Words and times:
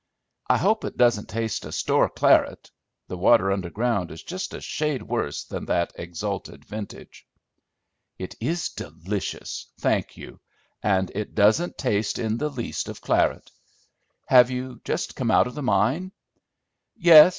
"I 0.49 0.57
hope 0.57 0.83
it 0.83 0.97
doesn't 0.97 1.29
taste 1.29 1.63
of 1.63 1.75
'store 1.75 2.09
claret;' 2.09 2.71
the 3.07 3.19
water 3.19 3.51
underground 3.51 4.09
is 4.09 4.23
just 4.23 4.55
a 4.55 4.59
shade 4.59 5.03
worse 5.03 5.43
than 5.43 5.65
that 5.67 5.93
exalted 5.93 6.65
vintage." 6.65 7.27
"It 8.17 8.33
is 8.39 8.69
delicious, 8.69 9.67
thank 9.79 10.17
you, 10.17 10.39
and 10.81 11.11
it 11.13 11.35
doesn't 11.35 11.77
taste 11.77 12.17
in 12.17 12.39
the 12.39 12.49
least 12.49 12.89
of 12.89 12.99
claret. 12.99 13.51
Have 14.25 14.49
you 14.49 14.81
just 14.85 15.15
come 15.15 15.29
out 15.29 15.45
of 15.45 15.53
the 15.53 15.61
mine?" 15.61 16.13
"Yes. 16.97 17.29